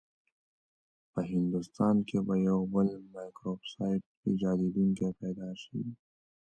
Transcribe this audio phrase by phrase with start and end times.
[1.13, 5.79] په هندوستان کې به یو بل مایکروسافټ ایجادونکی پیدا شي.